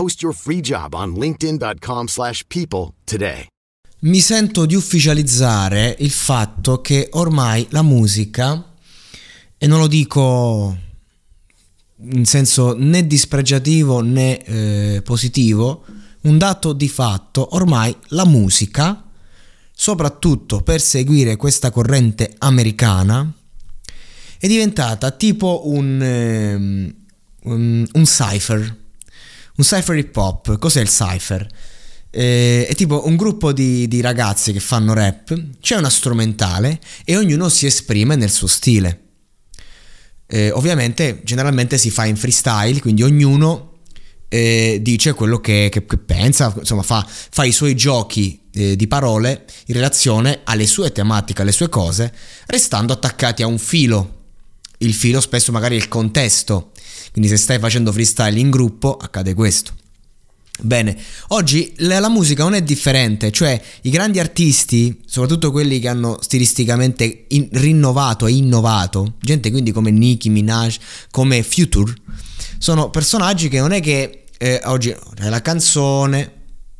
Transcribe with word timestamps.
Post 0.00 0.22
your 0.22 0.34
free 0.34 0.60
job 0.62 0.94
on 0.94 1.12
linkedin.com/people 1.12 2.06
slash 2.08 2.42
people 2.46 2.94
today. 3.04 3.44
mi 4.02 4.20
sento 4.20 4.64
di 4.64 4.74
ufficializzare 4.74 5.94
il 5.98 6.10
fatto 6.10 6.80
che 6.80 7.08
ormai 7.10 7.66
la 7.68 7.82
musica, 7.82 8.72
e 9.58 9.66
non 9.66 9.78
lo 9.78 9.86
dico 9.86 10.74
in 11.96 12.24
senso 12.24 12.74
né 12.78 13.06
dispregiativo 13.06 14.00
né 14.00 14.42
eh, 14.42 15.02
positivo, 15.02 15.84
un 16.22 16.38
dato 16.38 16.72
di 16.72 16.88
fatto, 16.88 17.54
ormai 17.54 17.94
la 18.08 18.24
musica, 18.24 19.04
soprattutto 19.70 20.62
per 20.62 20.80
seguire 20.80 21.36
questa 21.36 21.70
corrente 21.70 22.36
americana, 22.38 23.30
è 24.38 24.46
diventata 24.46 25.10
tipo 25.10 25.68
un, 25.68 26.94
un, 27.42 27.86
un 27.92 28.06
cipher, 28.06 28.78
un 29.60 29.62
cipher 29.66 29.96
hip 29.96 30.16
hop. 30.16 30.58
Cos'è 30.58 30.80
il 30.80 30.88
cipher? 30.88 31.46
Eh, 32.10 32.66
è 32.66 32.74
tipo 32.74 33.06
un 33.06 33.14
gruppo 33.14 33.52
di, 33.52 33.86
di 33.86 34.00
ragazzi 34.00 34.52
che 34.52 34.58
fanno 34.58 34.94
rap, 34.94 35.58
c'è 35.60 35.76
una 35.76 35.90
strumentale 35.90 36.80
e 37.04 37.16
ognuno 37.16 37.48
si 37.48 37.66
esprime 37.66 38.16
nel 38.16 38.30
suo 38.30 38.48
stile. 38.48 39.02
Eh, 40.26 40.50
ovviamente, 40.50 41.20
generalmente 41.24 41.76
si 41.78 41.90
fa 41.90 42.06
in 42.06 42.16
freestyle, 42.16 42.80
quindi 42.80 43.02
ognuno 43.02 43.68
eh, 44.28 44.78
dice 44.80 45.12
quello 45.12 45.40
che, 45.40 45.68
che- 45.70 45.84
che 45.84 45.98
pensa, 45.98 46.54
insomma, 46.56 46.82
fa, 46.82 47.06
fa 47.08 47.44
i 47.44 47.52
suoi 47.52 47.74
giochi 47.76 48.40
eh, 48.52 48.76
di 48.76 48.86
parole 48.86 49.44
in 49.66 49.74
relazione 49.74 50.40
alle 50.44 50.66
sue 50.66 50.92
tematiche, 50.92 51.42
alle 51.42 51.52
sue 51.52 51.68
cose, 51.68 52.12
restando 52.46 52.92
attaccati 52.92 53.42
a 53.42 53.46
un 53.46 53.58
filo. 53.58 54.18
Il 54.78 54.94
filo 54.94 55.20
spesso 55.20 55.52
magari 55.52 55.76
è 55.76 55.78
il 55.78 55.88
contesto, 55.88 56.72
quindi 57.12 57.30
se 57.30 57.36
stai 57.36 57.58
facendo 57.58 57.92
freestyle 57.92 58.38
in 58.38 58.50
gruppo 58.50 58.96
accade 58.96 59.34
questo. 59.34 59.74
Bene, 60.62 60.96
oggi 61.28 61.72
la, 61.78 62.08
musica 62.08 62.42
non 62.42 62.54
è 62.54 62.62
differente, 62.62 63.30
cioè 63.30 63.60
i 63.82 63.90
grandi 63.90 64.18
artisti, 64.18 65.00
soprattutto 65.06 65.50
quelli 65.50 65.78
che 65.78 65.88
hanno 65.88 66.18
stilisticamente 66.20 67.24
in- 67.28 67.48
rinnovato 67.52 68.26
e 68.26 68.32
innovato, 68.32 69.14
gente 69.20 69.50
quindi 69.50 69.72
come 69.72 69.90
Nicki 69.90 70.28
Minaj, 70.28 70.76
come 71.10 71.42
Future, 71.42 71.92
sono 72.58 72.90
personaggi 72.90 73.48
che 73.48 73.58
non 73.58 73.72
è 73.72 73.80
che 73.80 74.24
eh, 74.36 74.60
oggi 74.64 74.90
è 74.90 75.28
la 75.28 75.40
canzone, 75.40 76.32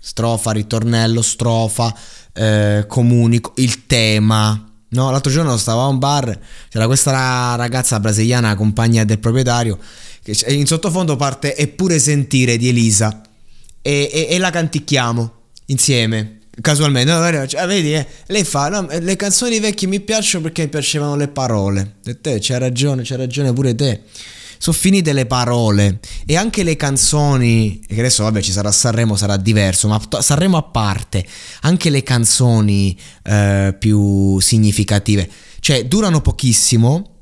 strofa, 0.00 0.52
ritornello, 0.52 1.20
strofa, 1.20 1.94
eh, 2.32 2.84
comunico, 2.88 3.52
il 3.56 3.86
tema. 3.86 4.65
No, 4.88 5.10
l'altro 5.10 5.32
giorno 5.32 5.56
stavo 5.56 5.80
a 5.82 5.88
un 5.88 5.98
bar, 5.98 6.38
c'era 6.70 6.86
questa 6.86 7.56
ragazza 7.56 7.98
brasiliana, 7.98 8.54
compagna 8.54 9.04
del 9.04 9.18
proprietario, 9.18 9.78
che 10.22 10.36
in 10.54 10.66
sottofondo 10.66 11.16
parte 11.16 11.56
Eppure 11.56 11.98
sentire 11.98 12.56
di 12.56 12.68
Elisa 12.68 13.20
e, 13.82 14.08
e- 14.12 14.26
e 14.30 14.38
la 14.38 14.50
canticchiamo 14.50 15.32
insieme. 15.66 16.38
Casualmente, 16.60 17.12
no, 17.12 17.46
cioè, 17.46 17.66
vedi, 17.66 17.92
eh, 17.92 18.06
lei 18.28 18.42
fa, 18.44 18.68
no, 18.68 18.86
le 18.88 19.16
canzoni 19.16 19.60
vecchie 19.60 19.88
mi 19.88 20.00
piacciono 20.00 20.44
perché 20.44 20.62
mi 20.62 20.68
piacevano 20.68 21.14
le 21.14 21.28
parole. 21.28 21.96
E 22.04 22.20
te, 22.20 22.38
c'hai 22.40 22.58
ragione, 22.58 23.02
c'hai 23.04 23.18
ragione 23.18 23.52
pure 23.52 23.74
te. 23.74 24.00
Sono 24.58 24.76
finite 24.76 25.12
le 25.12 25.26
parole 25.26 26.00
e 26.24 26.36
anche 26.36 26.62
le 26.62 26.76
canzoni, 26.76 27.80
che 27.86 27.98
adesso 27.98 28.22
vabbè 28.24 28.40
ci 28.40 28.52
sarà 28.52 28.70
Sanremo, 28.72 29.16
sarà 29.16 29.36
diverso, 29.36 29.88
ma 29.88 30.00
Sanremo 30.20 30.56
a 30.56 30.62
parte, 30.62 31.26
anche 31.62 31.90
le 31.90 32.02
canzoni 32.02 32.96
eh, 33.24 33.74
più 33.78 34.38
significative, 34.40 35.28
cioè 35.60 35.86
durano 35.86 36.20
pochissimo, 36.20 37.15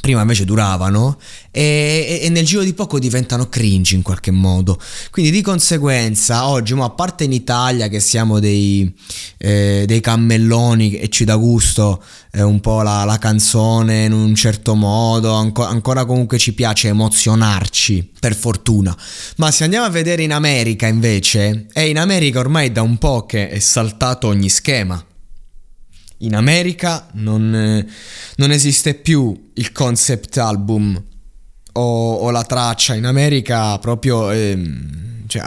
prima 0.00 0.20
invece 0.20 0.44
duravano 0.44 1.18
e, 1.50 2.20
e- 2.22 2.28
nel 2.28 2.44
giro 2.44 2.62
di 2.62 2.74
poco 2.74 2.98
diventano 2.98 3.48
cringe 3.48 3.94
in 3.94 4.02
qualche 4.02 4.30
modo. 4.30 4.78
Quindi 5.10 5.30
di 5.30 5.40
conseguenza 5.40 6.48
oggi 6.48 6.74
a 6.76 6.90
parte 6.90 7.24
in 7.24 7.32
Italia 7.32 7.88
che 7.88 8.00
siamo 8.00 8.38
dei, 8.38 8.92
eh, 9.38 9.84
dei 9.86 10.00
cammelloni 10.00 10.96
e 10.96 11.08
ci 11.08 11.24
dà 11.24 11.36
gusto 11.36 12.02
eh, 12.32 12.42
un 12.42 12.60
po' 12.60 12.82
la, 12.82 13.04
la 13.04 13.18
canzone 13.18 14.04
in 14.04 14.12
un 14.12 14.34
certo 14.34 14.74
modo 14.74 15.32
anco- 15.32 15.64
ancora 15.64 16.04
comunque 16.04 16.38
ci 16.38 16.52
piace 16.52 16.88
emozionarci 16.88 18.12
per 18.20 18.34
fortuna. 18.34 18.96
Ma 19.36 19.50
se 19.50 19.64
andiamo 19.64 19.86
a 19.86 19.90
vedere 19.90 20.22
in 20.22 20.32
America 20.32 20.86
invece 20.86 21.66
e 21.72 21.88
in 21.88 21.98
America 21.98 22.38
ormai 22.38 22.70
da 22.70 22.82
un 22.82 22.98
po' 22.98 23.24
che 23.24 23.48
è 23.48 23.58
saltato 23.58 24.28
ogni 24.28 24.50
schema 24.50 25.02
in 26.18 26.34
America 26.34 27.08
non, 27.14 27.54
eh, 27.54 27.86
non 28.36 28.50
esiste 28.50 28.94
più 28.94 29.50
il 29.54 29.72
concept 29.72 30.36
album 30.38 31.02
o, 31.72 32.14
o 32.14 32.30
la 32.30 32.44
traccia, 32.44 32.94
in 32.94 33.04
America 33.04 33.78
proprio... 33.78 34.30
ehm, 34.30 35.04
cioè, 35.26 35.42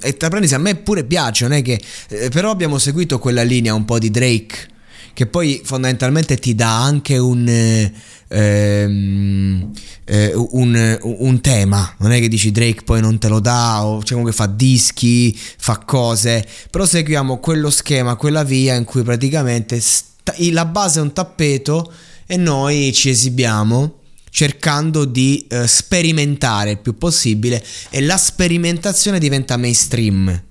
e 0.00 0.16
tra 0.16 0.28
parentesi, 0.28 0.54
a 0.54 0.58
me 0.58 0.74
pure 0.76 1.04
piace, 1.04 1.46
non 1.46 1.56
è 1.56 1.62
che... 1.62 1.80
eh, 2.08 2.30
però 2.30 2.50
abbiamo 2.50 2.78
seguito 2.78 3.18
quella 3.18 3.42
linea 3.42 3.74
un 3.74 3.84
po' 3.84 3.98
di 3.98 4.10
Drake, 4.10 4.68
che 5.12 5.26
poi 5.26 5.60
fondamentalmente 5.62 6.36
ti 6.36 6.54
dà 6.54 6.82
anche 6.82 7.18
un... 7.18 7.46
eh, 7.46 7.92
ehm, 8.28 9.70
eh, 10.04 10.32
un, 10.34 10.98
un 11.00 11.40
tema, 11.40 11.94
non 11.98 12.12
è 12.12 12.20
che 12.20 12.28
dici 12.28 12.50
Drake 12.50 12.82
poi 12.82 13.00
non 13.00 13.18
te 13.18 13.28
lo 13.28 13.40
dà, 13.40 13.84
o 13.84 14.00
cioè 14.00 14.10
comunque 14.10 14.32
fa 14.32 14.46
dischi, 14.46 15.36
fa 15.36 15.78
cose, 15.78 16.46
però 16.70 16.84
seguiamo 16.84 17.38
quello 17.38 17.70
schema, 17.70 18.16
quella 18.16 18.44
via 18.44 18.74
in 18.74 18.84
cui 18.84 19.02
praticamente 19.02 19.80
sta- 19.80 20.34
la 20.50 20.64
base 20.64 20.98
è 20.98 21.02
un 21.02 21.12
tappeto 21.12 21.92
e 22.26 22.36
noi 22.36 22.92
ci 22.92 23.10
esibiamo 23.10 23.98
cercando 24.30 25.04
di 25.04 25.46
eh, 25.48 25.66
sperimentare 25.66 26.70
il 26.70 26.78
più 26.78 26.96
possibile 26.96 27.62
e 27.90 28.00
la 28.00 28.16
sperimentazione 28.16 29.18
diventa 29.18 29.58
mainstream. 29.58 30.42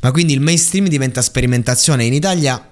Ma 0.00 0.10
quindi 0.10 0.32
il 0.32 0.40
mainstream 0.40 0.88
diventa 0.88 1.20
sperimentazione. 1.20 2.06
In 2.06 2.14
Italia 2.14 2.70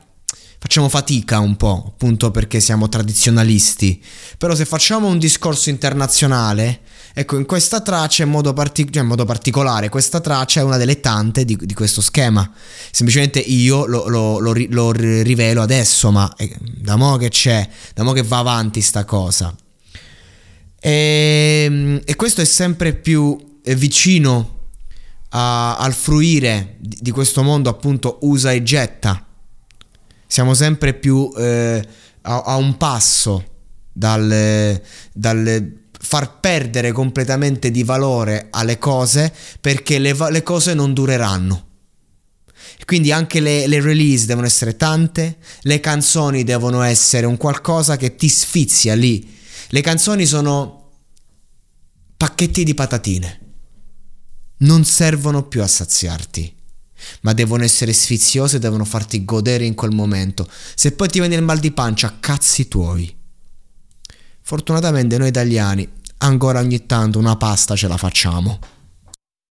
facciamo 0.64 0.88
fatica 0.88 1.40
un 1.40 1.56
po', 1.56 1.84
appunto 1.88 2.31
perché 2.31 2.58
siamo 2.58 2.88
tradizionalisti. 2.88 4.02
Però 4.38 4.55
se 4.55 4.64
facciamo 4.64 5.08
un 5.08 5.19
discorso 5.19 5.69
internazionale, 5.69 6.81
ecco, 7.12 7.37
in 7.37 7.44
questa 7.44 7.82
traccia 7.82 8.22
in 8.22 8.31
modo, 8.31 8.55
parti- 8.55 8.90
cioè 8.90 9.02
in 9.02 9.08
modo 9.08 9.26
particolare, 9.26 9.90
questa 9.90 10.20
traccia 10.20 10.61
è 10.61 10.64
una 10.64 10.78
delle 10.78 11.00
tante 11.00 11.44
di, 11.44 11.55
di 11.61 11.75
questo 11.75 12.00
schema. 12.00 12.50
Semplicemente 12.90 13.40
io 13.40 13.84
lo, 13.84 14.08
lo- 14.08 14.38
lo 14.38 14.55
lo 14.70 14.90
ri- 14.90 15.22
rivelo 15.22 15.61
adesso, 15.61 16.11
ma 16.11 16.32
eh, 16.38 16.56
da 16.58 16.96
mo' 16.96 17.19
che 17.19 17.28
c'è, 17.28 17.69
da 17.93 18.02
mo' 18.02 18.12
che 18.12 18.22
va 18.22 18.38
avanti 18.38 18.81
sta 18.81 19.05
cosa. 19.05 19.55
E, 20.81 22.00
e 22.02 22.16
questo 22.16 22.40
è 22.40 22.46
sempre 22.46 22.94
più 22.94 23.58
eh, 23.62 23.75
vicino 23.75 24.69
a, 25.28 25.76
al 25.76 25.93
fruire 25.93 26.76
di, 26.78 26.96
di, 27.02 27.11
questo 27.11 27.43
mondo 27.43 27.69
appunto 27.69 28.16
usa 28.22 28.50
e 28.50 28.62
getta. 28.62 29.26
Siamo 30.35 30.55
sempre 30.55 30.95
più 30.95 31.33
eh, 31.37 31.81
a, 32.23 32.43
a, 32.43 32.57
un 32.57 32.77
passo 32.77 33.45
dal, 33.93 34.83
dal, 35.13 35.73
far 35.97 36.41
perdere 36.41 36.91
completamente 36.91 37.71
di 37.71 37.85
valore 37.85 38.49
alle 38.51 38.77
cose 38.81 39.33
perché 39.61 40.01
le, 40.01 40.13
le 40.31 40.43
cose 40.43 40.75
non 40.75 40.93
dureranno. 40.93 41.69
Quindi 42.85 43.13
anche 43.13 43.39
le, 43.39 43.69
le, 43.69 43.81
release 43.81 44.27
devono 44.27 44.49
essere 44.49 44.75
tante, 44.75 45.37
le 45.61 45.79
canzoni 45.79 46.43
devono 46.43 46.83
essere 46.83 47.27
un 47.27 47.37
qualcosa 47.37 47.97
che 47.97 48.17
ti 48.17 48.29
sfizia 48.29 48.97
lì. 48.97 49.33
Le 49.69 49.81
canzoni 49.83 50.27
sono 50.27 50.91
pacchetti 52.17 52.65
di 52.65 52.75
patatine. 52.75 53.41
Non 54.57 54.85
servono 54.85 55.45
più 55.45 55.63
a 55.63 55.69
saziarti, 55.69 56.53
ma 57.23 57.32
devono 57.32 57.64
essere 57.64 57.93
sfiziose, 57.93 58.58
devono 58.58 58.85
farti 58.85 59.25
godere 59.25 59.64
in 59.64 59.75
quel 59.75 59.93
momento. 59.93 60.49
Se 60.75 60.93
poi 60.93 61.08
ti 61.08 61.19
viene 61.19 61.35
il 61.35 61.43
mal 61.43 61.58
di 61.58 61.73
pancia, 61.73 62.17
cazzi 62.20 62.69
tuoi. 62.69 63.14
Fortunatamente 64.43 65.17
noi 65.19 65.29
italiani 65.29 65.88
ancora 66.19 66.61
ogni 66.61 66.87
tanto 66.87 67.19
una 67.19 67.37
pasta 67.37 67.76
ce 67.76 67.88
la 67.88 67.96
facciamo. 67.96 68.58